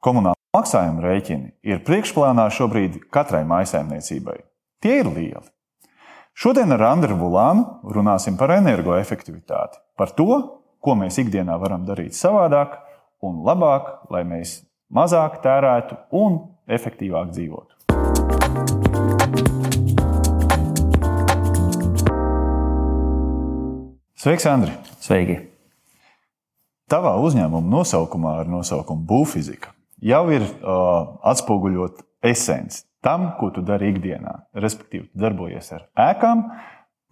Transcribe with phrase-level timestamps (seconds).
[0.00, 4.38] Komunāla maksājuma rēķini ir priekšplānā šobrīd katrai mājsaimniecībai.
[4.80, 5.42] Tie ir lieli.
[6.32, 10.38] Šodien ar Andru Vulānu runāsim par energoefektivitāti, par to,
[10.80, 12.78] ko mēs ikdienā varam darīt savādāk
[13.20, 17.76] un labāk, lai mēs mazāk tērētu un efektīvāk dzīvotu.
[24.16, 24.72] Sveiks, Andri!
[25.04, 25.36] Sveiki!
[26.88, 29.74] Tavā uzņēmuma nosaukumā ar nosaukumu Būvfizika
[30.04, 34.34] jau ir uh, atspoguļot esence tam, ko tu dari ikdienā.
[34.60, 36.44] Respektīvi, tu darbojies ar ēkām,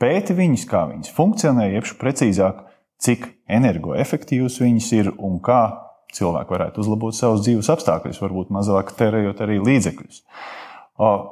[0.00, 2.64] pēti viņas, kā viņas funkcionē, jeb precīzāk,
[3.02, 5.62] cik energoefektīvas viņas ir un kā
[6.16, 10.22] cilvēki varētu uzlabot savus dzīves apstākļus, varbūt mazāk tērējot arī līdzekļus.
[10.98, 11.28] Uh,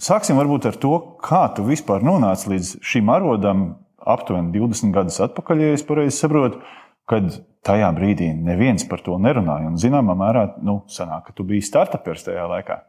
[0.00, 5.64] sāksim varbūt ar to, kā tu vispār nonāci līdz šim arodam aptuveni 20 gadus atpakaļ,
[5.64, 6.62] ja es pareizi saprotu,
[7.08, 9.72] kad tajā brīdī neviens par to nerunāja.
[9.72, 12.82] Un, zināmā mērā, nu, sanāk, ka tu biji startupers tajā laikā.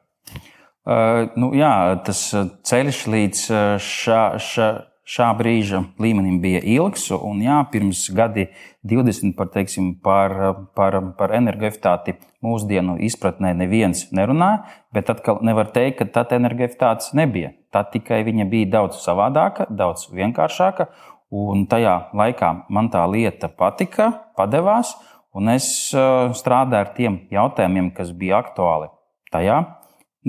[0.90, 1.72] Uh, nu, jā,
[2.06, 2.22] tas
[2.66, 3.42] ceļš līdz
[3.84, 4.70] šā, šā,
[5.09, 7.09] šā brīža līmenim bija ilgs.
[7.17, 8.47] Un, jā, pirms gadi
[8.88, 10.36] 20 par, teiksim, par,
[10.78, 14.64] par, par energoefektivitāti mūsdienu izpratnē neviens nerunāja,
[14.95, 17.53] bet atkal nevar teikt, ka tad energoefektivitātes nebija.
[17.75, 20.88] Tad tikai viņa bija daudz savādāka, daudz vienkāršāka.
[21.30, 24.95] Un tajā laikā man tā lieta patika, padevās,
[25.38, 28.89] un es strādāju ar tiem jautājumiem, kas bija aktuāli
[29.30, 29.59] tajā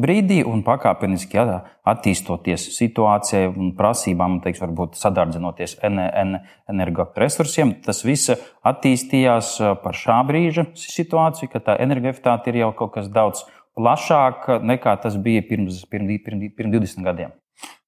[0.00, 1.56] brīdī, un pakāpeniski jā,
[1.88, 8.32] attīstoties situācijai un prasībām, teiks, varbūt sadardzinoties energoresursiem, tas viss
[8.66, 13.46] attīstījās par šā brīža situāciju, ka tā energoefektivitāte ir jau kaut kas daudz
[13.78, 17.39] plašāk nekā tas bija pirms, pirms, pirms, pirms 20 gadiem.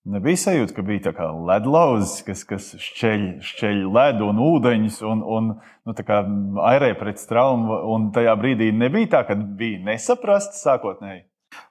[0.02, 5.20] Nebija sajūta, ka bija tā kā ledlauzis, kas, kas šķeļ, šķeļ ledu un ūdeņus un,
[5.22, 5.50] un
[5.86, 5.94] nu,
[6.66, 7.76] airē pret traumu.
[7.94, 11.22] Un tajā brīdī nebija tā, ka bija nesaprasts sākotnēji.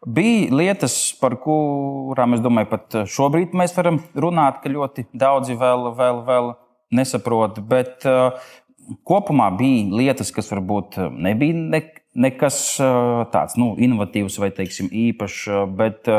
[0.07, 5.89] Bija lietas, par kurām es domāju, pat šobrīd mēs varam runāt, ka ļoti daudzi vēl,
[5.99, 6.51] vēl, vēl
[6.95, 7.59] nesaprot.
[7.67, 8.39] Bet uh,
[9.03, 11.83] kopumā bija lietas, kas varbūt nebija ne,
[12.15, 12.57] nekas
[13.31, 15.45] tāds nu, inovatīvs vai teiksim, īpašs,
[15.77, 16.09] bet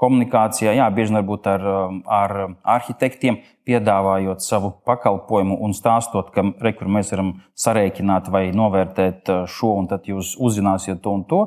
[0.00, 1.66] komunikācijā, jā, bieži varbūt ar,
[2.06, 2.36] ar
[2.76, 9.90] arhitektiem, piedāvājot savu pakalpojumu un stāstot, ka rekur mēs varam sarēķināt vai novērtēt šo, un
[9.92, 11.44] tad jūs uzzināsiet to un to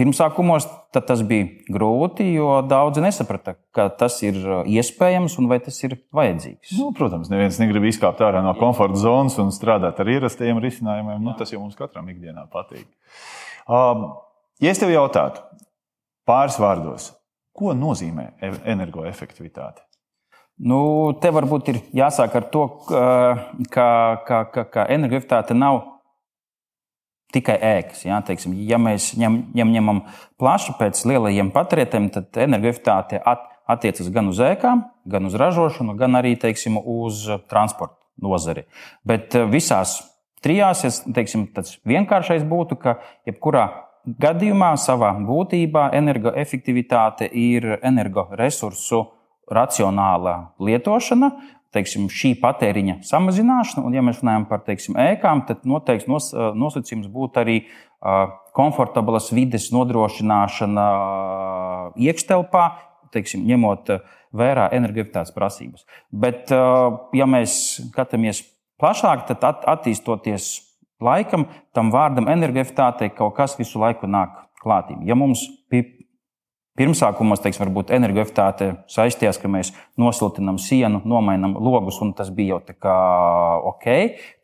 [0.00, 0.64] Pirmsākumos
[0.96, 5.98] tas bija grūti, jo daudzi nesaprata, ka tas ir uh, iespējams un vai tas ir
[6.16, 6.72] vajadzīgs.
[6.78, 11.20] Nu, protams, neviens negrib izkāpt ārā no komforta zonas un strādāt ar ierastajiem risinājumiem.
[11.20, 12.86] Nu, tas jau mums katram ikdienā patīk.
[13.68, 14.08] Um,
[14.64, 15.44] ja es tev jautātu
[16.24, 17.12] pāris vārdos,
[17.52, 19.84] ko nozīmē e-, energoefektivitāte?
[20.64, 20.80] Nu,
[21.20, 23.04] te varbūt ir jāsāk ar to, ka,
[23.68, 23.88] ka,
[24.24, 25.89] ka, ka energoefektivitāte nav
[27.34, 28.04] tikai ēkas.
[28.06, 30.02] Ja, teiksim, ja mēs ņem, ņem, ņemam
[30.40, 36.18] plašu pēc lielajiem patērētiem, tad energoefektivitāte at, attiecas gan uz ēkām, gan uz ražošanu, gan
[36.18, 38.66] arī teiksim, uz transporta nozari.
[39.06, 40.00] Bet eh, visās
[40.44, 42.98] trijās, teiksim, tas vienkāršais būtu, ka
[43.28, 43.68] jebkurā
[44.20, 49.04] gadījumā savā būtībā energoefektivitāte ir energoresursu
[49.50, 51.30] racionāla lietošana,
[51.74, 57.10] teiksim, šī patēriņa samazināšana, un, ja mēs runājam par teiksim, ēkām, tad noteikti nos, nosacījums
[57.12, 57.56] būtu arī
[58.56, 60.86] komfortablas vides nodrošināšana
[62.00, 62.64] iekštelpā,
[63.14, 63.92] teiksim, ņemot
[64.36, 65.86] vērā energoefektivitātes prasības.
[66.10, 67.56] Bet, ja mēs
[67.90, 68.44] skatāmies
[68.80, 70.52] plašāk, tad attīstoties
[71.02, 75.02] laikam, tam vārdam energoefektivitātei kaut kas visu laiku nāk klātībā.
[75.08, 75.46] Ja mums
[76.80, 79.68] Pirmsākumos, teiksim, varbūt energoefektivitāte saistījās, ka mēs
[80.00, 82.94] nosiltinām sienu, nomainām logus, un tas bija jau tā kā
[83.68, 83.88] ok.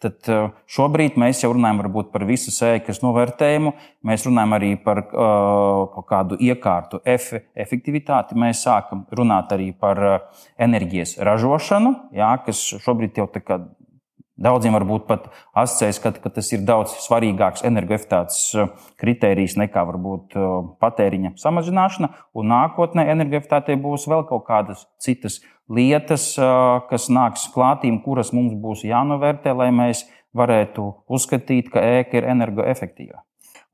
[0.05, 1.81] Tad eh, šobrīd mēs jau runājam
[2.13, 3.73] par visu sēklas novērtējumu.
[4.05, 8.37] Mēs runājam arī par uh, kādu iekārtu efe, efektivitāti.
[8.39, 13.63] Mēs sākam runāt arī par uh, enerģijas ražošanu, jā, kas šobrīd jau tā kā
[14.37, 20.37] Daudziem varbūt pat asociējas, ka, ka tas ir daudz svarīgāks energoefektivitātes uh, kritērijs nekā varbūt
[20.37, 22.11] uh, patēriņa samazināšana.
[22.37, 25.41] Un nākotnē energoefektivitātei būs vēl kaut kādas citas
[25.73, 30.05] lietas, uh, kas nāks klātīm, kuras mums būs jānovērtē, lai mēs
[30.37, 33.26] varētu uzskatīt, ka ēka ir energoefektīva.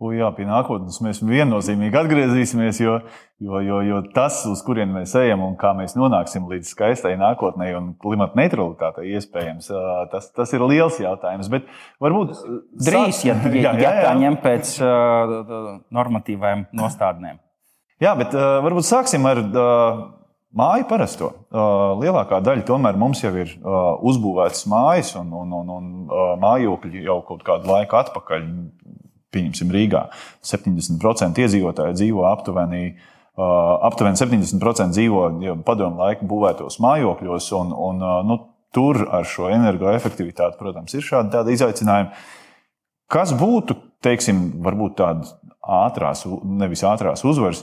[0.02, 2.96] U, jā, pie nākotnes mēs viennozīmīgi atgriezīsimies, jo,
[3.42, 7.68] jo, jo, jo tas, uz kurien mēs ejam un kā mēs nonāksim līdz skaistai nākotnē
[7.78, 9.68] un klimata neutralitātei, iespējams,
[10.10, 11.50] tas, tas ir liels jautājums.
[11.52, 11.70] Bet
[12.02, 12.34] varbūt
[12.82, 13.92] drīz, ja, ja, jā, jā, jā.
[14.08, 15.36] tā ņem pēc uh,
[15.94, 17.38] normatīvām nostādnēm.
[18.02, 19.44] Jā, bet uh, varbūt sāksim ar.
[19.46, 20.02] Uh,
[20.52, 21.30] Māju parasto.
[21.96, 27.40] Lielākā daļa tomēr mums jau ir uzbūvētas mājas, un, un, un, un mājokļi jau kaut
[27.46, 28.44] kādu laiku atpakaļ
[29.32, 30.06] pieņemsim, Rīgā
[30.46, 32.94] 70% iedzīvotāji dzīvo aptuveni.
[33.32, 35.22] Uh, aptuveni 70% dzīvo
[35.64, 38.36] padomu laiku būvētos mājokļos, un, un uh, nu,
[38.76, 42.10] tur ar šo energoefektivitāti, protams, ir šādi izaicinājumi.
[43.12, 47.62] Kas būtu, teiksim, varbūt tādas ātrās, nevis ātrās uzvaras,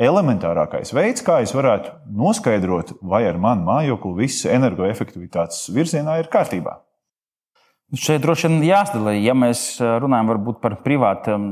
[0.00, 6.78] elementārākais veids, kā es varētu noskaidrot, vai ar manu mājokli viss energoefektivitātes virzienā ir kārtībā?
[7.94, 10.32] Šeit droši vien jāsadala, ja mēs runājam
[10.62, 11.44] par privātām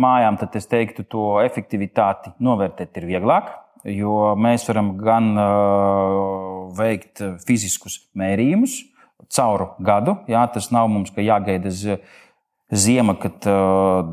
[0.00, 3.50] mājām, tad es teiktu, to efektivitāti novērtēt ir vieglāk.
[3.82, 8.78] Jo mēs varam gan uh, veikt fiziskus mērījumus
[9.32, 10.16] cauru gadu.
[10.30, 11.72] Jā, tas nav mums jāgaida
[12.72, 14.06] ziema, kad uh,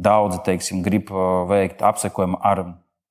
[0.00, 1.12] daudzi teiksim, grib
[1.50, 2.64] veikt apsekojumu ar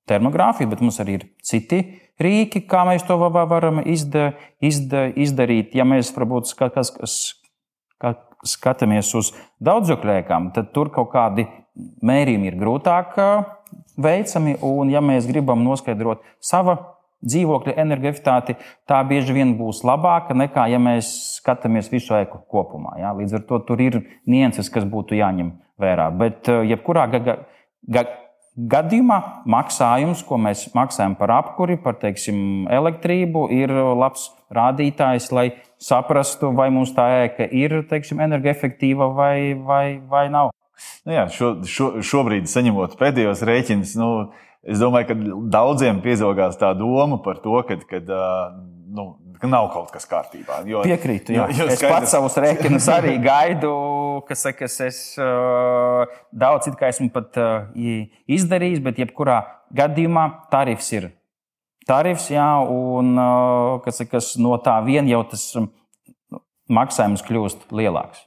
[0.09, 1.83] termogrāfiju, bet mums arī ir citi
[2.19, 5.75] rīki, kā mēs to varam izda, izda, izdarīt.
[5.77, 6.91] Ja mēs varbūt kas,
[8.01, 9.33] kas, skatāmies uz
[9.65, 11.47] daudzokļēkām, tad tur kaut kādi
[12.05, 13.17] mērījumi ir grūtāk
[13.99, 14.55] veicami.
[14.65, 16.77] Un, ja mēs gribam noskaidrot savu
[17.19, 18.55] dzīvokļa energoefektivitāti,
[18.87, 21.09] tā bieži vien būs labāka nekā, ja mēs
[21.39, 22.95] skatāmies visu eku kopumā.
[23.01, 23.11] Ja?
[23.17, 23.99] Līdz ar to tur ir
[24.29, 26.07] nianses, kas būtu jāņem vērā.
[26.15, 27.35] Bet, jebkurā ga,
[27.83, 28.05] ga,
[28.55, 29.19] gadījumā
[29.51, 35.49] maksājums, ko mēs maksājam par apkuri, par teiksim, elektrību, ir labs rādītājs, lai
[35.79, 40.51] saprastu, vai mums tā ēka ir teiksim, energoefektīva vai, vai, vai nav.
[41.07, 44.09] Nu jā, šo, šo, šobrīd, saņemot pēdējos rēķinus, nu,
[44.63, 45.17] es domāju, ka
[45.55, 48.11] daudziem piezogās tā doma par to, ka, kad,
[48.95, 49.09] nu,
[49.39, 50.61] ka nav kaut kas kārtībā.
[50.69, 51.35] Jo, Piekrītu.
[51.35, 51.95] Jo, jo es skaidrs...
[51.95, 53.73] pats savus rēķinus arī gaidu,
[54.27, 59.41] kas saka, es uh, daudz it kā esmu pat uh, izdarījis, bet jebkurā
[59.75, 61.11] gadījumā tarifs ir
[61.89, 65.45] tarifs, jā, un uh, kas, kas no tā vien jau tas
[66.69, 68.25] maksājums kļūst lielāks.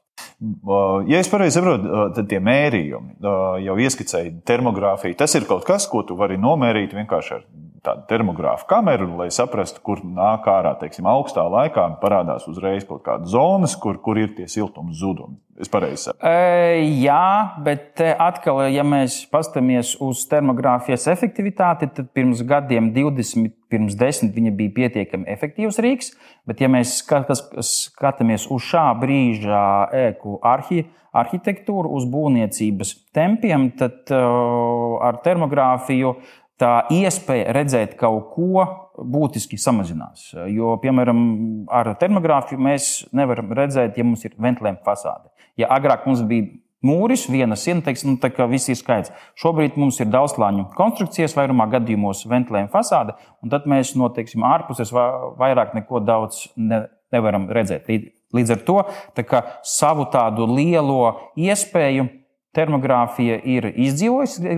[1.09, 3.23] Ja es pareizi saprotu, tad tie mērījumi
[3.65, 5.17] jau ieskicēja termogrāfiju.
[5.19, 7.45] Tas ir kaut kas, ko tu vari nomērīt vienkārši ar
[7.83, 13.33] tādu termogrāfu kameru, lai saprastu, kur nāk ārā, teiksim, augstā laikā parādās uzreiz kaut kādas
[13.35, 15.41] zonas, kur, kur ir tie siltuma zudumi.
[15.63, 16.27] Es pareizi saprotu.
[16.27, 23.99] E, jā, bet atkal, ja mēs paskatāmies uz termogrāfijas efektivitāti, tad pirms gadiem, 20, pirms
[23.99, 26.15] 10, viņa bija pietiekami efektīvs rīks.
[26.49, 29.63] Bet, ja mēs skatāmies uz šā brīža
[30.09, 38.33] ēku arhi, arhitektūru, uz būvniecības tempiem, tad uh, ar termogrāfiju uh, tā iespēja redzēt kaut
[38.37, 38.65] ko
[38.97, 40.31] būtiski samazinās.
[40.53, 41.23] Jo, piemēram,
[41.73, 45.33] ar termogrāfiju mēs nevaram redzēt, ja mums ir ventilējuma fasāde.
[45.59, 46.53] Ja agrāk mums bija
[46.87, 49.13] mūris, viena siena, teiksim, nu, tā kā viss ir skaidrs.
[49.39, 54.93] Šobrīd mums ir daudzslāņu konstrukcijas, vairumā gadījumos ventilējuma fasāde, un tad mēs no teiksim, ārpuses
[54.95, 57.91] vairāk neko daudz ne, nevaram redzēt.
[58.33, 58.79] Līdz ar to
[59.19, 62.09] tā savu tādu lielo iespēju
[62.57, 64.53] termogrāfija ir izdzīvojusi.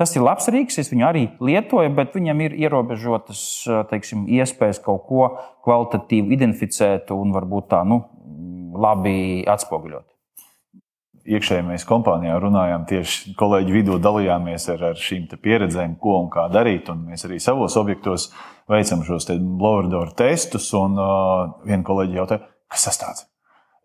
[0.00, 3.44] Tas ir labs rīks, es viņu arī lietoju, bet viņam ir ierobežotas
[3.90, 5.28] teiksim, iespējas kaut ko
[5.66, 8.02] kvalitatīvi identificēt un varbūt tā nu,
[8.80, 10.08] labi atspoguļot.
[11.24, 16.50] Iekšēji mēs kompānijā runājām, tieši kolēģi vidū dalījāmies ar, ar šīm pieredzēm, ko un kā
[16.52, 16.90] darīt.
[16.92, 18.28] Un mēs arī savos objektos
[18.68, 20.68] veicam šos blower testus.
[20.76, 23.24] Un uh, viena kolēģi jautāja, kas tas tāds?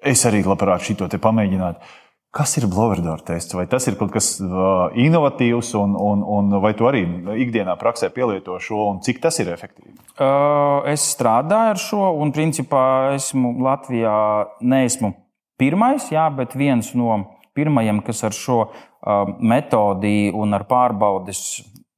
[0.04, 1.96] Es arī labprāt šo pamēģinātu.
[2.30, 3.56] Kas ir Bloverdora tests?
[3.58, 7.02] Vai tas ir kaut kas uh, inovatīvs, un, un, un vai tu arī
[7.42, 9.96] ikdienā praksē pielieto šo, un cik tas ir efektīvi?
[10.14, 12.84] Uh, es strādāju ar šo, un principā
[13.16, 14.14] esmu Latvijā
[14.62, 15.16] neesmu
[15.58, 17.18] pirmais, jā, bet viens no
[17.58, 21.42] pirmajiem, kas ar šo uh, metodi un ar pārbaudes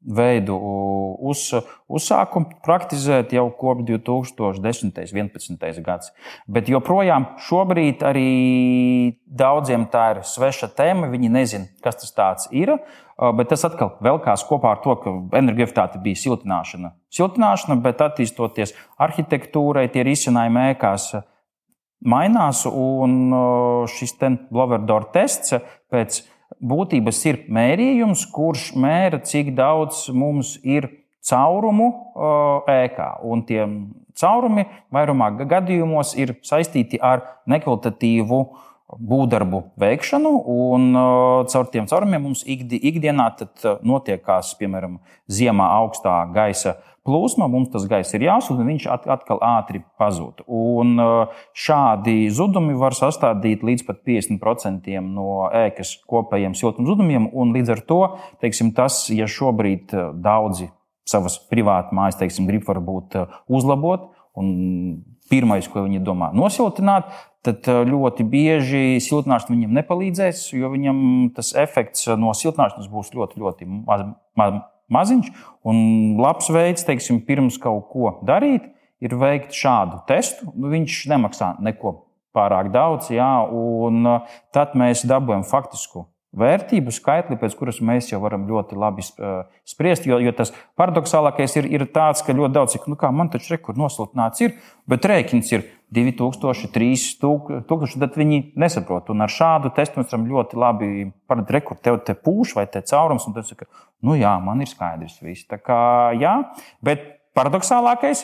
[0.01, 0.55] veidu
[1.21, 1.43] uz,
[1.91, 4.87] uzsāku praktizēt jau kopš 2010.
[4.87, 5.83] un 2011.
[5.85, 6.11] gads.
[6.49, 8.31] Bet joprojām šobrīd arī
[9.25, 11.11] daudziem tā ir sveša tēma.
[11.11, 12.73] Viņi nezina, kas tas ir.
[13.21, 16.95] Bet tas atkal velkās kopā ar to, ka energoefektivitāte bija siltināšana.
[17.13, 21.11] Siltināšana, bet attīstoties arhitektūrai, tie risinājumi ēkās
[22.01, 22.65] mainās.
[22.65, 23.35] Un
[23.93, 24.17] šis
[24.49, 25.53] Bloverdora tests
[25.93, 26.23] pēc
[26.61, 30.89] būtības ir mērījums, kurš mēra, cik daudz mums ir
[31.25, 31.89] caurumu
[32.69, 33.13] ēkā.
[33.27, 33.63] Un tie
[34.17, 38.41] caurumi vairumā gadījumos ir saistīti ar nekvalitatīvu
[38.91, 40.87] būvdarbu veikšanu, un
[41.51, 43.29] caur tiem caurumiem mums ikdienā
[43.87, 44.97] notiekās, piemēram,
[45.31, 46.75] ziemā augstā gaisa
[47.07, 50.43] plūsma, mums tas gaiss ir jāsūta, un viņš atkal ātri pazūd.
[50.45, 57.55] Un uh, šādi zudumi var sastādīt līdz pat 50% no ēkas kopējiem siltuma zudumiem, un
[57.55, 58.01] līdz ar to
[58.43, 60.69] teiksim, tas, ja šobrīd uh, daudzi
[61.09, 67.09] savas privātas mājas teiksim, grib varbūt uh, uzlabot un pirmais, ko viņi domā, nosiltināt,
[67.45, 70.97] tad ļoti bieži siltināšana viņam nepalīdzēs, jo viņam
[71.35, 74.03] tas efekts no siltināšanas būs ļoti, ļoti maz,
[74.37, 74.59] maz,
[74.93, 75.31] maziņš.
[75.67, 75.81] Un
[76.21, 78.69] labs veids, teiksim, pirms kaut ko darīt,
[79.01, 80.51] ir veikt šādu testu.
[80.55, 81.97] Nu, viņš nemaksā neko
[82.35, 84.07] pārāk daudz, jā, un
[84.55, 86.05] tad mēs dabūjam faktisku
[86.37, 90.07] vērtību skaitli, pēc kuras mēs jau varam ļoti labi spriest.
[90.07, 93.79] Jo, jo tas paradoxālākais ir, ir tāds, ka ļoti daudz, nu kā man taču rekur
[93.79, 94.55] nosiltināts ir,
[94.89, 99.11] bet rēķins ir 2000, 3000, tad viņi nesaprot.
[99.11, 100.91] Un ar šādu testu mēs varam ļoti labi
[101.27, 103.65] paredzēt, rekur tev te pūš vai te caurums, un tas ir,
[104.07, 105.47] nu jā, man ir skaidrs viss.
[105.51, 105.79] Tā kā
[106.15, 106.37] jā,
[106.83, 107.03] bet
[107.35, 108.23] paradoxālākais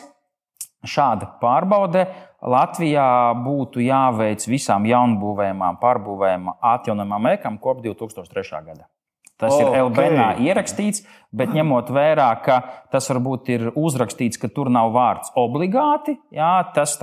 [0.88, 2.06] šāda pārbaude
[2.48, 3.08] Latvijā
[3.44, 8.62] būtu jāveic visām jaunbūvēmām, pārbūvēmām, atjaunojamām ēkām kopš 2003.
[8.70, 8.88] gada.
[9.38, 9.68] Tas okay.
[9.70, 11.04] ir LBNā ierakstīts,
[11.38, 12.56] bet ņemot vērā, ka
[12.90, 16.96] tas varbūt ir uzrakstīts, ka tur nav vārds obligāti, jā, tas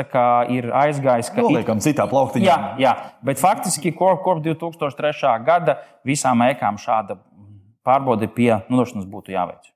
[0.50, 1.30] ir aizgājis.
[1.30, 1.86] Ka Noliekam it...
[1.86, 2.48] citā plauktiņā.
[2.48, 5.14] Jā, jā, bet faktiski kopš 2003.
[5.46, 7.20] gada visām ēkām šāda
[7.86, 9.70] pārbaude pie nodošanas būtu jāveic.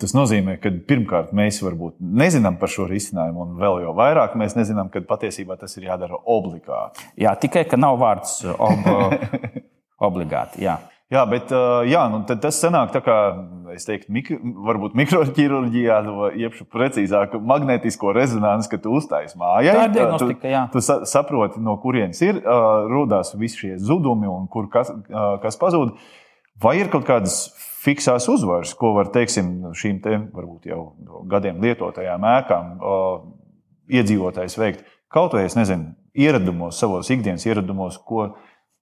[0.00, 4.56] Tas nozīmē, ka pirmkārt mēs varbūt nezinām par šo risinājumu, un vēl jau vairāk mēs
[4.58, 7.06] nezinām, ka patiesībā tas ir jādara obligāti.
[7.22, 8.90] Jā, tikai ka nav vārds ob
[10.08, 10.64] obligāti.
[10.66, 10.80] Jā.
[11.06, 11.52] Jā, bet
[11.86, 13.16] jā, nu, tas sanāk tā kā,
[13.70, 15.98] es teiktu, mikro, varbūt mikroķirurģijā,
[16.40, 19.76] jeb precīzāk, magnetisko rezonanci, ka tu uztaisīji mājā.
[19.78, 20.62] Tā ir diagnostika, jā.
[20.72, 22.40] Tu, tu saproti, no kurienes ir,
[22.90, 24.90] rodās visi šie zudumi un kur kas,
[25.44, 25.94] kas pazūd.
[26.64, 27.38] Vai ir kaut kādas
[27.84, 30.80] fiksās uzvaras, ko var teiksim, šīm te, varbūt jau
[31.30, 32.74] gadiem lietotajām ēkām
[33.94, 34.82] iedzīvotājs veikt.
[35.12, 38.32] Kaut vai es nezinu, ieradumos, savos ikdienas ieradumos, ko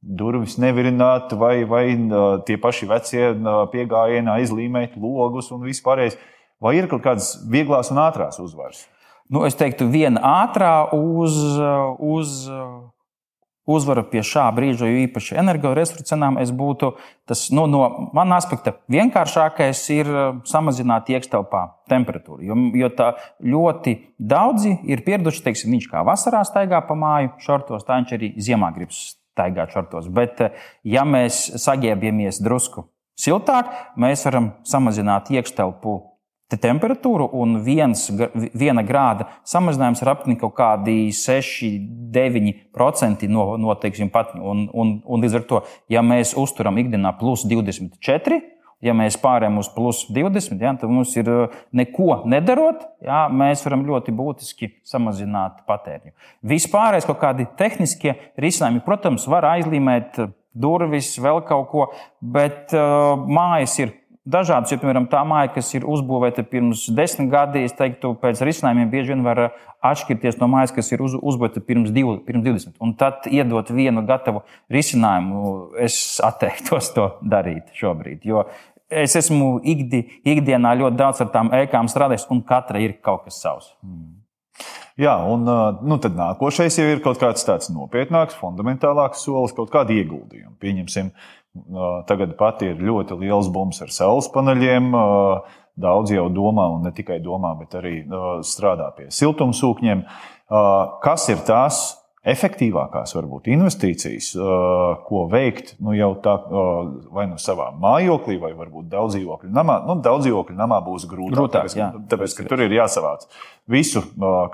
[0.05, 1.85] durvis nevirināt, vai, vai
[2.45, 3.29] tie paši vecie
[3.73, 6.19] piegājienā izlīmēt logus un vispārējais.
[6.63, 8.85] Vai ir kaut kādas vieglās un ātrās uzvaras?
[9.33, 11.39] Nu, es teiktu, viena ātrā uz,
[11.99, 12.35] uz
[13.65, 16.93] uzvara pie šā brīža, jo īpaši energoresursu cenām, es būtu
[17.29, 20.13] tas nu, no manas aspekta vienkāršākais ir
[20.49, 22.45] samazināt iekštelpā temperatūru.
[22.45, 27.87] Jo, jo tā ļoti daudzi ir pieraduši, teiksim, viņš kā vasarā staigā pa māju šortos,
[27.89, 28.93] tā viņš arī ziemā grib
[29.35, 30.09] staigāt šortos.
[30.15, 30.49] Bet, uh,
[30.87, 32.89] ja mēs sagiebjamies drusku
[33.19, 33.67] siltāk,
[34.01, 36.15] mēs varam samazināt iekštelpu
[36.61, 38.11] temperatūru, un viens,
[38.55, 44.43] viena grāda samazinājums ir aptuveni kaut kādi 6-9% no, no teiksim, patņu.
[44.53, 45.59] Un, un, un līdz ar to,
[45.91, 48.41] ja mēs uzturam ikdienā plus 24,
[48.85, 51.31] ja mēs pārējām uz plus 20, ja, tad mums ir
[51.75, 56.15] neko nedarot, ja, mēs varam ļoti būtiski samazināt patēriņu.
[56.55, 60.21] Vispārējais kaut kādi tehniskie risinājumi, protams, var aizlīmēt
[60.55, 61.91] durvis, vēl kaut ko,
[62.23, 64.73] bet uh, mājas ir dažādas.
[64.73, 69.13] Jo, piemēram, tā māja, kas ir uzbūvēta pirms desmit gadiem, es teiktu, pēc risinājumiem bieži
[69.13, 69.43] vien var
[69.85, 72.79] atšķirties no mājas, kas ir uz, uzbūvēta pirms, divu, pirms 20.
[72.85, 78.25] Un tad iedot vienu gatavu risinājumu, es atteiktos to darīt šobrīd.
[78.25, 78.47] Jo
[78.91, 80.03] es esmu ikdi,
[80.35, 83.73] ikdienā ļoti daudz ar tām ēkām strādājis, un katra ir kaut kas savs.
[83.87, 84.21] Mm.
[85.01, 85.43] Jā, un
[85.83, 90.55] nu, tad nākošais jau ir kaut kāds tāds nopietnāks, fundamentālāks solis, kaut kāda ieguldījuma.
[90.63, 91.11] Pieņemsim,
[92.09, 94.91] Tagad pat ir ļoti liels bums ar saules paneļiem.
[95.79, 97.95] Daudz jau domā, un ne tikai domā, bet arī
[98.47, 100.05] strādā pie siltumsūkņiem.
[101.03, 101.81] Kas ir tās
[102.25, 104.31] efektīvākās, varbūt, investīcijas,
[105.05, 106.35] ko veikt nu, jau tā,
[107.13, 109.79] vai nu savā mājoklī, vai varbūt daudz dzīvokļu namā.
[109.85, 111.91] Nu, daudz dzīvokļu namā būs grūtāk, grūtāk tāpēc, jā.
[112.15, 113.29] tāpēc, ka tur ir jāsavāc
[113.71, 114.05] visu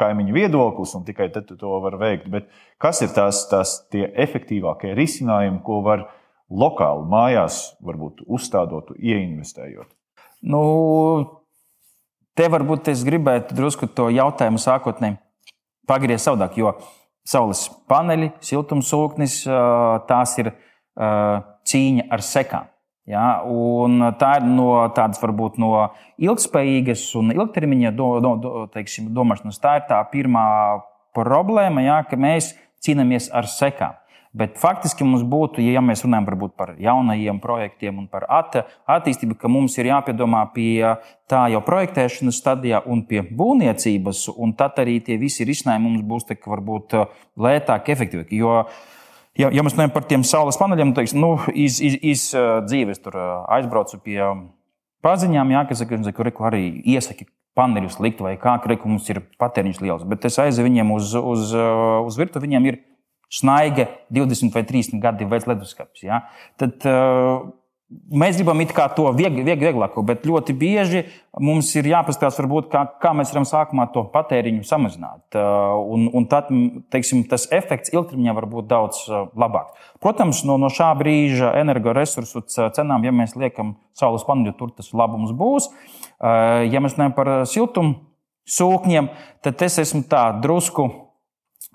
[0.02, 2.26] kaimiņu viedoklis, un tikai tad to var veikt.
[2.32, 2.50] Bet
[2.82, 6.08] kas ir tās, tās tie efektīvākie risinājumi, ko var
[6.50, 9.92] lokāli mājās, varbūt uzstādot, ieinvestējot?
[10.50, 10.62] Nu,
[12.34, 15.20] te varbūt es gribētu drusku to jautājumu sākotnēji
[15.90, 16.74] pagriezt savādāk, jo
[17.26, 19.42] saules paneļi, siltumsūknis,
[20.08, 20.52] tās ir
[21.70, 22.68] cīņa ar sekām.
[23.10, 23.40] Ja,
[24.20, 25.72] tā ir no tādas varbūt no
[26.22, 29.58] ilgspējīgas un ilgtermiņa do, do, do, teiksim, domāšanas.
[29.58, 30.44] Tā ir tā pirmā
[31.16, 32.52] problēma, ja, ka mēs
[32.84, 33.96] cīnāmies ar sekām.
[34.30, 39.48] Bet faktiski mums būtu, ja mēs runājam par jaunajiem projektiem un par at attīstību, ka
[39.50, 40.92] mums ir jāpiedomā pie
[41.26, 46.28] tā jau projektēšanas stadijā un pie būvniecības, un tad arī tie visi risinājumi mums būs
[46.28, 46.94] tā, varbūt
[47.42, 48.30] lētāk, efektīvāk.
[48.30, 48.60] Jo,
[49.34, 52.24] ja, ja mēs runājam par tiem saules paneļiem, tad nu, iz, iz, iz
[52.68, 53.18] dzīves tur
[53.50, 54.20] aizbraucu pie
[55.02, 57.26] paziņām, jā, kas saka, ka arī iesaka
[57.58, 60.06] paneļus likt vai kā, ka mums ir patēriņš liels.
[60.06, 61.50] Bet es aizēju viņiem uz, uz,
[62.06, 62.78] uz virtuvi, viņiem ir
[63.30, 66.04] Šnaiga 20 vai 30 gadi veids leduskapis.
[66.06, 66.24] Ja?
[66.58, 67.48] Tad uh,
[67.90, 68.60] Mēs gribam
[68.94, 71.00] to viegli, viegli, vieglāko, bet ļoti bieži
[71.42, 75.24] mums ir jāpaskatās, varbūt, kā, kā mēs varam sākumā to patēriņu samazināt.
[75.34, 76.52] Uh, un, un tad
[76.94, 79.90] teiksim, tas efekts ilgtermiņā var būt daudz uh, labāks.
[79.98, 85.34] Protams, no, no šā brīža energoresursu cenām, ja mēs liekam saules paneļu, tur tas labums
[85.34, 85.66] būs.
[86.20, 87.96] Ja mēs runājam par siltumu
[88.50, 89.10] sūkņiem,
[89.42, 90.86] tad es esmu tā drusku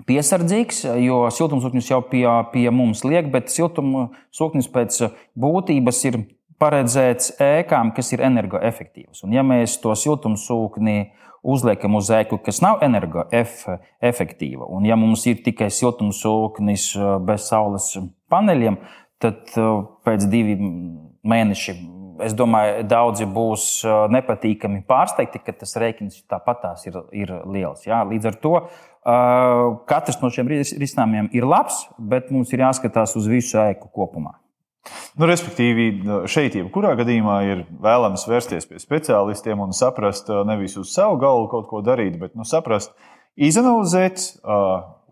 [0.04, 5.00] piesardzīgs, jo siltumsūknis jau pie, pie mums liek, bet siltumsūknis pēc
[5.40, 6.20] būtības ir
[6.62, 9.24] paredzēts ēkām, kas ir energoefektīvas.
[9.28, 10.98] Un ja mēs to siltumsūkni
[11.46, 16.92] uzliekam uz ēku, kas nav energoefektīva, un ja mums ir tikai siltumsūknis
[17.28, 17.92] bez saules
[18.34, 18.80] paneļiem,
[19.22, 19.52] tad
[20.06, 20.72] pēc diviem
[21.26, 23.68] mēnešiem es domāju, daudzi būs
[24.14, 27.86] nepatīkami pārsteigti, ka tas rēķins tāpatās ir, ir liels.
[27.88, 28.04] Jā.
[28.08, 28.56] Līdz ar to
[29.90, 34.38] katrs no šiem risinājumiem ir labs, bet mums ir jāskatās uz visu ēku kopumā.
[35.18, 35.86] Nu, respektīvi,
[36.30, 41.70] šeit, jebkurā gadījumā, ir vēlams vērsties pie speciālistiem un saprast, nevis uz savu galvu kaut
[41.72, 42.94] ko darīt, bet nu, saprast,
[43.36, 44.22] izanalizēt,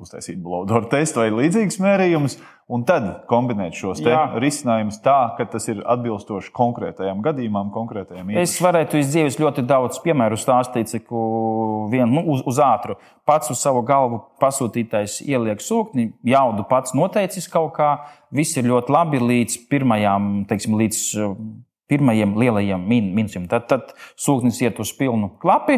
[0.03, 2.37] uztaisīt blodoru testu vai līdzīgus mērījumus,
[2.73, 4.01] un tad kombinēt šos
[4.41, 8.43] risinājumus tā, ka tas ir atbilstoši konkrētajam gadījumam, konkrētajam īpašumam.
[8.43, 11.11] Es varētu iz dzīves ļoti daudz piemēru stāstīt, cik
[11.91, 17.49] vien nu, uz, uz ātru pats uz savu galvu pasūtītais ieliek sūkni, jaudu pats noteicis
[17.51, 17.91] kaut kā,
[18.33, 21.03] viss ir ļoti labi līdz pirmajām, teiksim, līdz
[21.91, 23.45] pirmajiem lielajiem min minusiem.
[23.51, 25.77] Tad, tad sūknis iet uz pilnu klapu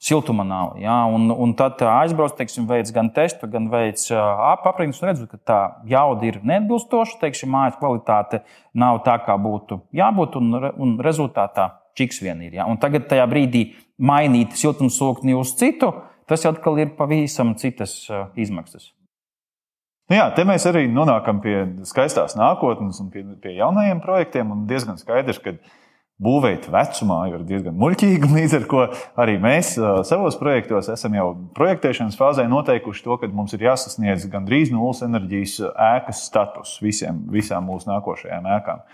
[0.00, 0.74] siltuma nav.
[0.80, 1.04] Ja?
[1.06, 5.58] Un, un tad aizbrauc, teiksim, veids gan testu, gan veids aprēķinus, un redzu, ka tā
[5.90, 8.42] jauda ir neatbilstoša, teiksim, mājas kvalitāte
[8.72, 12.56] nav tā, kā būtu jābūt, un, un rezultātā čiks vien ir.
[12.60, 12.68] Ja?
[12.70, 13.66] Un tagad tajā brīdī
[14.00, 15.92] mainīt siltumsūkni uz citu,
[16.30, 18.02] tas atkal ir pavisam citas
[18.38, 18.94] izmaksas.
[20.10, 21.54] Nu jā, te mēs arī nonākam pie
[21.86, 24.48] skaistās nākotnes un pie, pie jaunajiem projektiem.
[24.66, 25.52] Diezgan skaidrs, ka
[26.20, 28.32] būvēt vecumā ir diezgan muļķīgi.
[28.36, 28.82] Līdz ar to
[29.20, 29.74] arī mēs
[30.08, 35.60] savos projektos esam jau projektēšanas fāzē noteikuši to, ka mums ir jāsasniedz gandrīz nulles enerģijas
[35.70, 38.84] ēkas status visiem, visām mūsu nākošajām ēkām.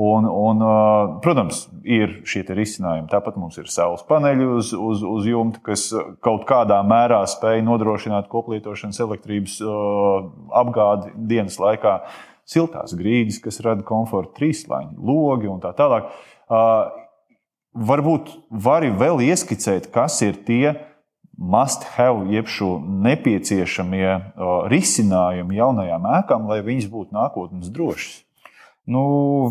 [0.00, 0.62] Un, un,
[1.20, 3.08] protams, ir šie risinājumi.
[3.10, 5.88] Tāpat mums ir saules paneļi uz, uz, uz jumta, kas
[6.24, 9.58] kaut kādā mērā spēj nodrošināt koplietošanas elektrības
[10.62, 11.98] apgādi dienas laikā.
[12.48, 16.08] Siltās grīdas, kas rada komfortu, trīslāņi, logi un tā tālāk.
[16.08, 20.74] Uh, varbūt vari vēl ieskicēt, kas ir tie
[21.40, 24.20] must have, jeb šo nepieciešamie
[24.72, 28.18] risinājumi jaunajām ēkām, lai viņas būtu nākotnes drošas.
[28.90, 29.02] Nu,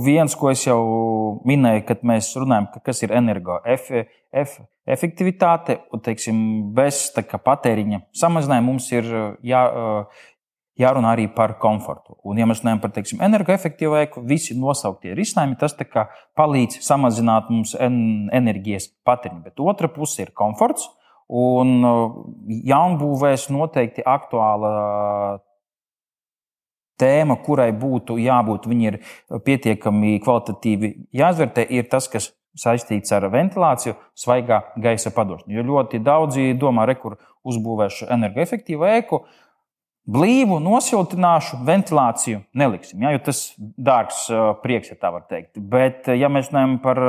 [0.04, 6.36] viens, ko es jau minēju, kad mēs runājam, ka kas ir energoefektivitāte, un teiksim,
[6.76, 9.06] bez kā, patēriņa samazinājuma mums ir
[9.46, 9.64] jā,
[10.80, 12.16] jārunā arī par komfortu.
[12.24, 15.76] Un, ja mēs runājam par teiksim, energoefektīvu ēku, visi nosauktie risinājumi, tas
[16.40, 19.44] palīdz samazināt mums enerģijas patēriņu.
[19.50, 20.88] Bet otra puse ir komforts.
[21.30, 22.16] Un uh,
[22.66, 24.72] jaunbūvēs noteikti aktuāla
[27.00, 28.98] tēma, kurai būtu jābūt, viņi ir
[29.46, 35.54] pietiekami kvalitatīvi jāizvērtē, ir tas, kas saistīts ar ventilāciju, svaigā gaisa padošanu.
[35.54, 39.22] Jo ļoti daudzi domā, re, kur uzbūvēšu energoefektīvu ēku,
[40.10, 43.04] blīvu, nosiltināšu, ventilāciju neliksim.
[43.04, 44.26] Ja, tas ir dārgs
[44.64, 45.60] prieks, ja tā var teikt.
[45.60, 47.02] Bet, ja mēs runājam par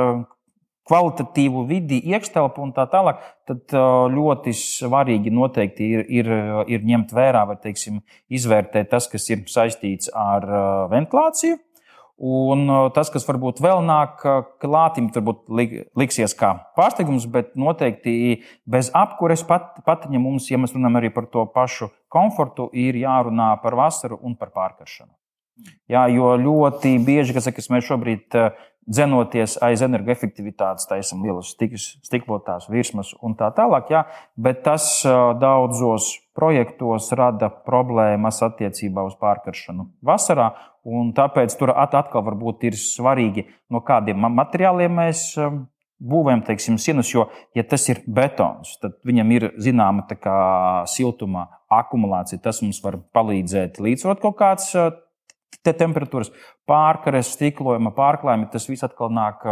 [0.91, 3.73] kvalitatīvu vidi, iekštelpu un tā tālāk, tad
[4.11, 6.31] ļoti svarīgi noteikti ir, ir,
[6.73, 8.01] ir ņemt vērā, vai teiksim,
[8.33, 10.47] izvērtēt tas, kas ir saistīts ar
[10.91, 11.59] ventilāciju
[12.21, 14.19] Un tas, kas varbūt vēl nāk
[14.61, 15.47] klātim, varbūt
[15.97, 21.25] liksies kā pārsteigums, bet noteikti bez apkures pat, patiņa mums, ja mēs runājam arī par
[21.33, 25.13] to pašu komfortu, ir jārunā par vasaru un par pārkaršanu.
[25.91, 28.37] Jā, jo ļoti bieži, kas saka, mēs šobrīd
[28.91, 34.01] dzenoties aiz energoefektivitātes, taisam lielas stiklotās virsmas un tā tālāk, jā,
[34.35, 34.87] bet tas
[35.41, 40.49] daudzos projektos rada problēmas attiecībā uz pārkaršanu vasarā
[41.13, 45.67] tāpēc tur atkal varbūt ir svarīgi, no kādiem materiāliem mēs um,
[46.01, 50.35] būvējam, teiksim, sienas, jo, ja tas ir betons, tad viņam ir zināma kā,
[50.89, 52.41] siltuma akumulācija.
[52.43, 54.71] Tas mums var palīdzēt līdzsvarot kaut kādas
[55.61, 56.31] te temperatūras,
[56.69, 58.49] pārkares, stiklojuma, pārklājuma.
[58.53, 59.45] Tas viss atkal nāk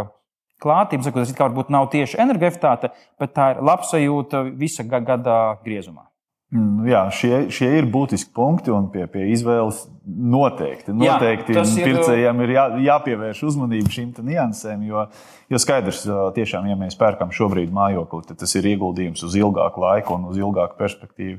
[0.60, 6.09] klātības, tas varbūt nav tieši energoefektivitāte, bet tā ir labsajūta visa gada griezumā.
[6.50, 11.84] Mm, jā, šie, šie ir būtiski punkti, un pie, pie izvēles noteikti, noteikti Jā, ir,
[11.86, 14.82] pircējiem ir jā, jāpievērš uzmanība šīm niansēm.
[14.88, 15.04] Jo,
[15.52, 16.02] jo skaidrs,
[16.34, 20.40] tiešām, ja mēs pērkam šobrīd mājokli, tad tas ir ieguldījums uz ilgāku laiku un uz
[20.42, 21.38] ilgāku perspektīvu.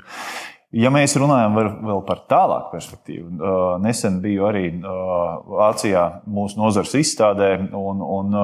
[0.80, 3.52] Ja mēs runājam var, vēl par tālāku perspektīvu,
[3.84, 8.40] nesen biju arī Vācijā mūsu nozars izstādē, un, un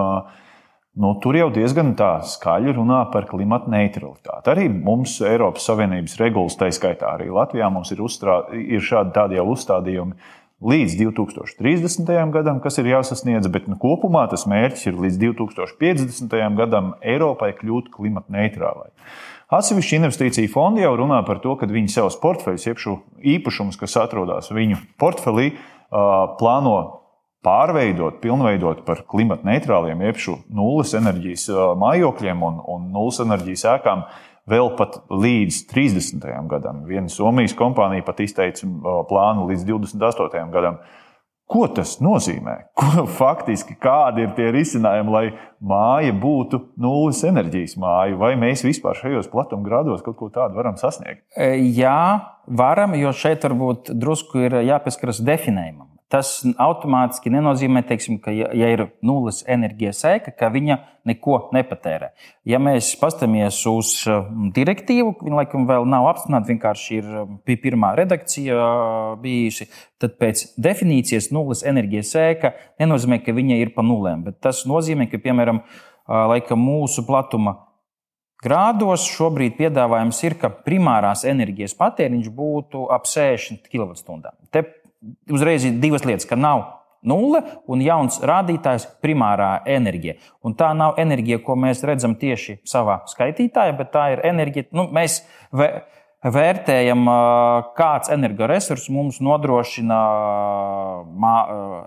[0.98, 4.52] nu, tur jau diezgan tā skaļi runā par klimata neutralitāti.
[4.54, 9.48] Arī mums Eiropas Savienības regulas, tā skaitā arī Latvijā, ir, uzstrā, ir šādi tādi jau
[9.54, 10.18] uzstādījumi
[10.58, 12.10] līdz 2030.
[12.34, 16.38] gadam, kas ir jāsasniedz, bet nu, kopumā tas mērķis ir līdz 2050.
[16.58, 18.90] gadam Eiropai kļūt klimata neitrālai.
[19.54, 22.82] Atsevišķi investīcija fondi jau runā par to, ka viņi savus portfeļus, jeb
[23.38, 25.54] īpašumus, kas atrodas viņu portfelī,
[26.42, 26.78] plāno
[27.48, 31.48] pārveidot, pilnveidot par klimata neitrāliem, jeb šo nulles enerģijas
[31.80, 34.04] mājokļiem un, un nulles enerģijas ēkām
[34.52, 36.28] vēl pat līdz 30.
[36.52, 36.84] gadam.
[36.88, 38.68] Viena Somijas kompānija pat izteica
[39.10, 40.48] plānu līdz 28.
[40.54, 40.80] gadam.
[41.48, 42.58] Ko tas nozīmē?
[42.80, 45.26] Ko, faktiski, kādi ir tie risinājumi, lai
[45.64, 48.18] māja būtu nulles enerģijas māja?
[48.20, 51.24] Vai mēs vispār šajos platumgrādos kaut ko tādu varam sasniegt?
[51.80, 52.02] Jā,
[52.52, 55.97] varam, jo šeit varbūt drusku ir jāpieskaras definējumam.
[56.08, 56.30] Tas
[56.64, 60.78] automātiski nenozīmē, teiksim, ka, ja, ja ir nulles enerģijas ēka, ka viņa
[61.10, 62.14] neko nepatērē.
[62.48, 67.92] Ja mēs paskatāmies uz um, direktīvu, viņa laikam vēl nav apstiprināta, vienkārši ir um, pirmā
[68.00, 68.70] redakcija
[69.20, 69.68] bijusi,
[70.00, 74.24] tad pēc definīcijas nulles enerģijas ēka nenozīmē, ka viņa ir pa nulēm.
[74.40, 75.60] Tas nozīmē, ka, piemēram,
[76.08, 77.58] laikam mūsu platuma
[78.44, 84.34] grādos šobrīd piedāvājums ir, ka primārās enerģijas patēriņš būtu ap 60 kWh.
[84.54, 84.64] Te
[85.32, 86.66] uzreiz ir divas lietas, ka nav
[87.08, 90.18] nulle un jauns rādītājs- primārā enerģija.
[90.44, 94.68] Un tā nav enerģija, ko mēs redzam tieši savā skaitītājā, bet tā ir enerģija.
[94.72, 95.24] Nu, mēs
[96.24, 97.06] vērtējam,
[97.78, 100.02] kāds energoresurss mums nodrošina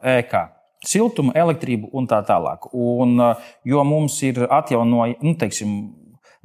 [0.03, 0.49] ēkā.
[0.83, 2.70] Siltumu, elektrību un tā tālāk.
[2.73, 5.75] Un, jo mums ir atjaunojami, nu, teiksim,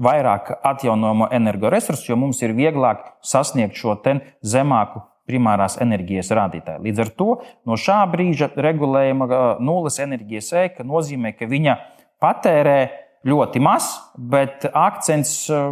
[0.01, 3.95] vairāk atjaunojamo energoresursu, jo mums ir vieglāk sasniegt šo
[4.43, 6.83] zemāku primārās enerģijas rādītāji.
[6.85, 7.29] Līdz ar to
[7.65, 9.29] no šā brīža regulējuma
[9.63, 11.79] nulles enerģijas ēka nozīmē, ka viņa
[12.21, 12.79] patērē
[13.25, 15.31] ļoti maz, bet akcents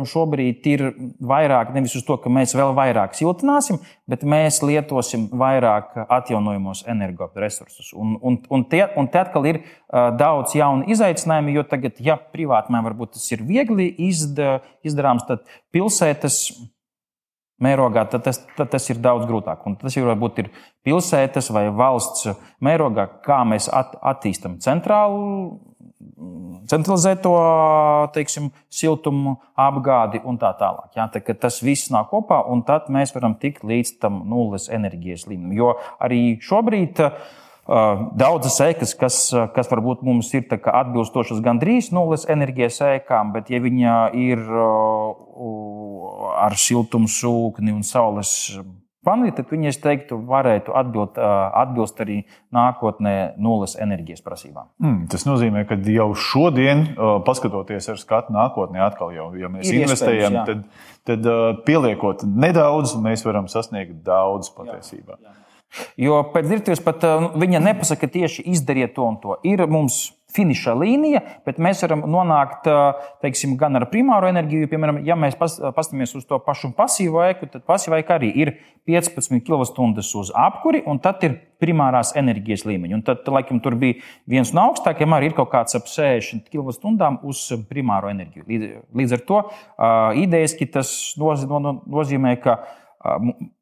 [0.09, 0.83] šobrīd ir
[1.21, 3.77] vairāk nevis uz to, ka mēs vēl vairāk siltināsim,
[4.09, 7.91] bet mēs lietosim vairāk atjaunojamos energoresursus.
[7.93, 9.61] Un, un, un, tie, un te atkal ir
[10.17, 16.47] daudz jaunu izaicinājumu, jo tagad, ja privātmēm varbūt tas ir viegli izdarāms, tad pilsētas
[17.63, 19.65] mērogā, tad tas, tad tas ir daudz grūtāk.
[19.69, 20.49] Un tas ir varbūt ir
[20.85, 22.31] pilsētas vai valsts
[22.63, 25.59] mērogā, kā mēs at, attīstam centrālu,
[26.69, 27.33] centralizēto
[28.15, 30.91] teiksim, siltumu apgādi un tā tālāk.
[30.97, 35.27] Jā, tā, tas viss nāk kopā, un tad mēs varam tikt līdz tam nulles enerģijas
[35.29, 35.55] līmenim.
[35.59, 37.01] Jo arī šobrīd.
[37.03, 39.17] Uh, daudzas ēkas, kas,
[39.55, 44.43] kas varbūt mums ir atbilstošas gandrīz nulles enerģijas ēkām, bet ja viņa ir
[46.43, 48.53] ar siltumu sūkni un saules
[49.03, 52.21] paneli, tad viņi, es teiktu, varētu atbild, atbilst arī
[52.55, 54.69] nākotnē nulles enerģijas prasībām.
[54.83, 56.85] Mm, tas nozīmē, ka jau šodien,
[57.27, 60.65] paskatoties ar skatu nākotnē, atkal jau, ja mēs ir investējam, tad,
[61.09, 61.31] tad
[61.67, 65.19] pieliekot nedaudz, mēs varam sasniegt daudz patiesībā.
[65.19, 65.39] Jā, jā.
[65.97, 67.05] Jo pēc direktīvas pat
[67.39, 69.39] viņa nepasaka tieši izdariet to un to.
[69.47, 72.67] Ir mums finiša līnija, bet mēs varam nonākt
[73.21, 74.69] teiksim, gan ar primāro enerģiju.
[74.71, 78.53] Piemēram, ja mēs paskatāmies uz to pašu pasīvo eku, tad pasīvā eka arī ir
[78.89, 82.97] 15 kWh uz apkuri, un tad ir primārās enerģijas līmeņi.
[82.97, 87.13] Un tad, laikam, tur bija viens no augstākajiem, arī ir kaut kāds ap 60 kWh
[87.29, 88.47] uz primāro enerģiju.
[88.97, 89.43] Līdz ar to
[90.25, 92.63] idejaski tas nozīmē, ka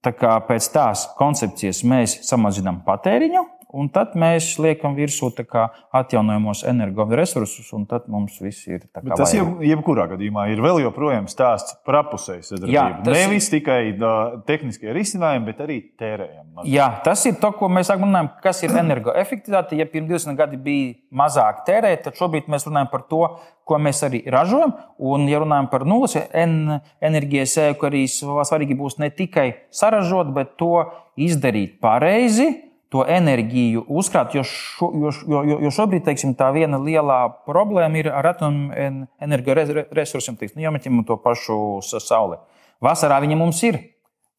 [0.06, 3.44] tā kā pēc tās koncepcijas mēs samazinām patēriņu,
[3.78, 9.16] un tad mēs liekam virsū atjaunojamos energoresursus, un tad mums viss ir tā kā.
[9.20, 13.04] Tas jau, jebkurā gadījumā ir vēl joprojām stāsts par apusēju sadarbību.
[13.06, 13.18] Tas...
[13.18, 16.64] Nevis tikai uh, tehniskie risinājumi, bet arī tērējam.
[16.68, 19.80] Jā, tas ir tas, ko mēs runājam, kas ir energoefektivitāte.
[19.80, 23.24] Ja pirms 20 gadi bija mazāk tērēt, tad šobrīd mēs runājam par to,
[23.68, 24.74] ko mēs arī ražojam.
[25.00, 30.84] Un, ja runājam par nulles enerģijas sēku, arī svarīgi būs ne tikai saražot, bet to
[31.20, 37.22] izdarīt pareizi to enerģiju uzkrāt, jo, šo, jo, jo, jo šobrīd teiksim, tā viena lielā
[37.48, 40.36] problēma ir ar atomenergoresursiem.
[40.58, 41.56] Nu, ņemam to pašu
[41.88, 42.42] sauli,
[42.84, 43.80] vasarā viņa mums ir.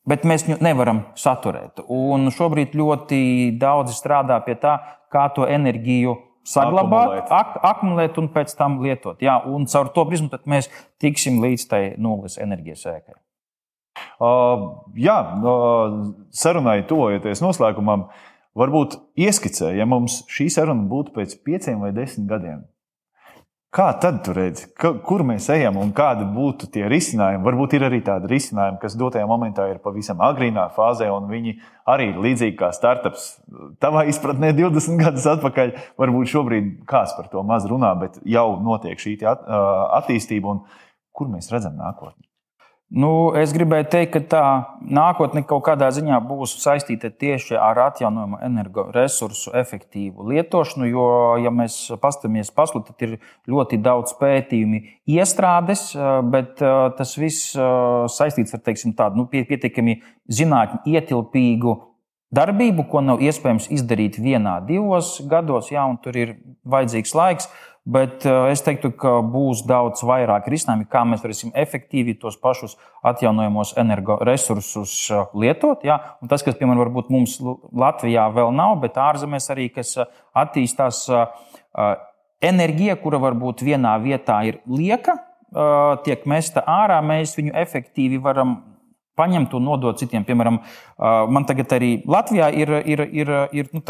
[0.03, 1.79] Bet mēs viņu nevaram saturēt.
[1.87, 3.19] Un šobrīd ļoti
[3.55, 4.73] daudzi strādā pie tā,
[5.15, 9.23] kā to enerģiju saglabāt, ak akumulēt un pēc tam lietot.
[9.23, 10.67] Jā, un caur to prizmu mēs
[11.01, 13.15] tiksim līdz tai nulles enerģijas ēkai.
[14.19, 15.95] Uh, jā, uh,
[16.35, 22.29] sarunai tuvojoties noslēgumam, uh, Varbūt ieskicē, ja mums šī saruna būtu pēc pieciem vai desmit
[22.29, 22.67] gadiem,
[23.73, 27.41] Kā tad tu redzi, kur mēs ejam un kādi būtu tie risinājumi?
[27.47, 31.55] Varbūt ir arī tādi risinājumi, kas dotajā momentā ir pavisam agrīnā fāzē, un viņi
[31.88, 33.31] arī ir līdzīgi kā startups.
[33.81, 35.73] Tavā izpratnē 20 gadus atpakaļ,
[36.05, 40.61] varbūt šobrīd kāds par to maz runā, bet jau notiek šī attīstība, un
[41.17, 42.29] kur mēs redzam nākotni?
[42.92, 44.46] Nu, es gribēju teikt, ka tā
[44.85, 50.90] nākotne kaut kādā ziņā būs saistīta tieši ar atjaunojumu energoresursu efektīvu lietošanu.
[50.90, 51.07] Jo,
[51.40, 53.14] ja mēs paskatāmies pasaulē, tad ir
[53.48, 55.87] ļoti daudz pētījumu, iestrādes,
[56.35, 56.61] bet
[56.98, 57.55] tas viss
[58.12, 61.78] saistīts ar teiksim, tādu nu, pietiekami zinātnē ietilpīgu
[62.33, 66.37] darbību, ko nav iespējams izdarīt vienā, divos gados, un tur ir
[66.68, 67.48] vajadzīgs laiks.
[67.83, 72.77] Bet uh, es teiktu, ka būs daudz vairāk risinājumu, kā mēs varēsim efektīvi tos pašus
[73.03, 75.83] atjaunojamos energoresursus uh, lietot.
[75.83, 75.97] Ja?
[76.23, 80.07] Un tas, kas, piemēram, varbūt mums Latvijā vēl nav, bet ārzemēs arī, kas uh,
[80.38, 81.09] attīstās
[82.42, 85.14] enerģija, kura varbūt vienā vietā ir lieka,
[86.05, 88.55] tiek mesta ārā, mēs viņu efektīvi varam
[89.16, 90.25] paņemt un nodot citiem.
[90.29, 90.59] Piemēram,
[91.33, 93.81] man tagad arī Latvijā ir, ir, ir, ir nu,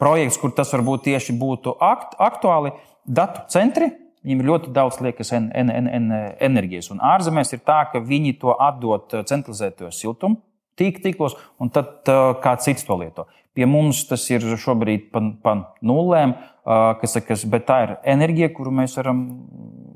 [0.00, 2.74] projekts, kur tas varbūt tieši būtu akt, aktuāli.
[3.04, 3.90] Datu centri,
[4.24, 6.10] viņiem ļoti daudz liekas en, en, en, en,
[6.42, 6.90] enerģijas.
[6.94, 10.40] Un ārzemēs ir tā, ka viņi to atdod centralizētos siltumu
[10.74, 13.28] tīklos, un tad uh, kāds cits to lieto.
[13.54, 15.52] Pie mums tas ir šobrīd pa, pa
[15.86, 19.20] nulēm, uh, kas, kas, bet tā ir enerģija, kuru mēs varam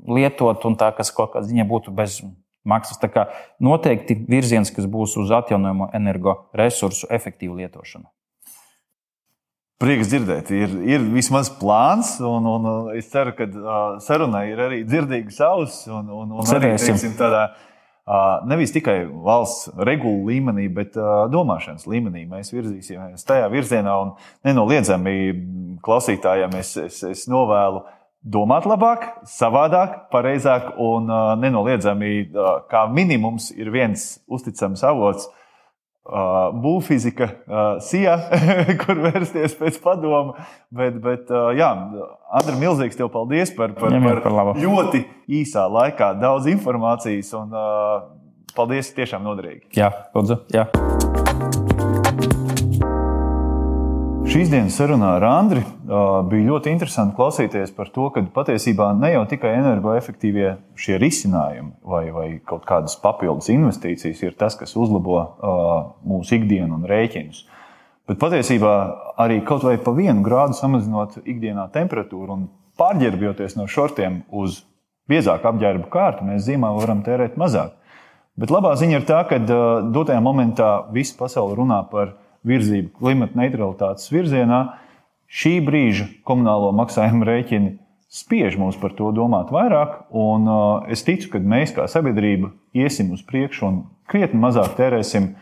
[0.07, 2.21] lietot, un tā, kas kaut kādā ziņā būtu bez
[2.63, 3.01] maksas.
[3.01, 3.27] Tā kā
[3.59, 8.07] noteikti virziens, kas būs uz atjaunojamo energoresursu efektīvu lietošanu.
[9.79, 12.65] Prieks dzirdēt, ir, ir vismaz plāns, un, un
[12.99, 15.85] es ceru, ka uh, sarunai ir arī dzirdīgas ausis.
[15.87, 17.45] Un, un, un arī, teiksim, tādā,
[18.03, 23.95] uh, nevis tikai valsts regulu līmenī, bet uh, domāšanas līmenī mēs virzīsimies tajā virzienā.
[24.49, 25.15] Nenoliedzami
[25.87, 27.85] klausītājiem es, es, es novēlu
[28.19, 35.35] domāt labāk, savādāk, pareizāk un uh, nenoliedzami, uh, kā minimums, ir viens uzticams avots Uh,
[36.63, 38.15] būvfizika, uh, SIA,
[38.81, 40.47] kur vērsties pēc padoma.
[40.73, 41.69] Bet, bet uh, jā,
[42.39, 45.03] Andri, milzīgs tev paldies par, par, par, par ļoti
[45.41, 47.53] īsā laikā daudz informācijas un
[48.55, 49.69] paldies tiešām noderīgi.
[49.79, 50.43] Jā, lūdzu.
[50.53, 50.69] Jā.
[54.29, 55.63] Šīs dienas sarunā ar Andri
[56.29, 62.03] bija ļoti interesanti klausīties par to, ka patiesībā ne jau tikai energoefektīvie šie risinājumi vai,
[62.13, 65.17] vai kaut kādas papildus investīcijas ir tas, kas uzlabo
[66.05, 67.41] mūsu ikdienu un rēķinus.
[68.05, 68.75] Bet patiesībā
[69.17, 72.45] arī kaut vai pa vienu grādu samazinot ikdienā temperatūru un
[72.77, 74.61] pārģērbjoties no šortiem uz
[75.09, 77.73] biezāku apģērbu kārtu, mēs zīmē varam tērēt mazāk.
[78.37, 84.09] Bet labā ziņa ir tā, ka dotajā momentā visa pasaule runā par virzību klimata neutralitātes
[84.13, 84.61] virzienā,
[85.29, 87.75] šī brīža komunālo maksājumu rēķini
[88.09, 90.05] spiež mums par to domāt vairāk.
[90.09, 95.33] Un, uh, es ticu, ka mēs kā sabiedrība iesim uz priekšu un krietni mazāk tērēsim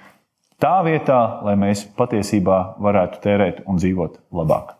[0.61, 4.75] tā vietā, lai mēs patiesībā varētu tērēt un dzīvot labāk.